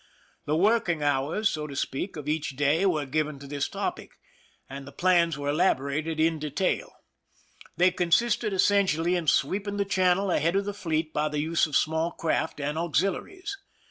The 0.47 0.57
working 0.57 1.03
hours, 1.03 1.47
so 1.47 1.67
to 1.67 1.75
speak, 1.75 2.15
of 2.17 2.27
each 2.27 2.55
day 2.55 2.87
were 2.87 3.05
given 3.05 3.37
to 3.37 3.45
this 3.45 3.69
topic, 3.69 4.13
and 4.67 4.87
the 4.87 4.91
plans 4.91 5.37
were 5.37 5.49
elaborated 5.49 6.19
in 6.19 6.39
detail. 6.39 6.91
They 7.77 7.91
consisted 7.91 8.51
essen 8.51 8.87
tially 8.87 9.15
in 9.15 9.27
sweeping 9.27 9.77
the 9.77 9.85
channel 9.85 10.31
ahead 10.31 10.55
of 10.55 10.65
the 10.65 10.73
fleet 10.73 11.13
by 11.13 11.29
the 11.29 11.37
use 11.39 11.67
of 11.67 11.77
small 11.77 12.09
craft 12.13 12.59
and 12.59 12.79
auxiliaries. 12.79 13.55